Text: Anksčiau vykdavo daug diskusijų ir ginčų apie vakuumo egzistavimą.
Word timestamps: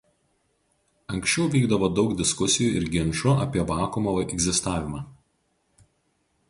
Anksčiau 1.15 1.51
vykdavo 1.55 1.89
daug 1.99 2.15
diskusijų 2.21 2.71
ir 2.79 2.89
ginčų 2.97 3.35
apie 3.45 3.67
vakuumo 3.75 4.17
egzistavimą. 4.25 5.05